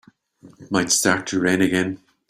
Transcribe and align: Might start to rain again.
Might 0.71 0.89
start 0.91 1.27
to 1.27 1.39
rain 1.39 1.61
again. 1.61 1.99